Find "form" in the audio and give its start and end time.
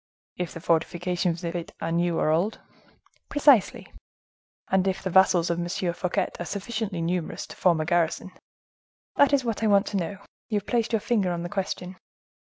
7.55-7.79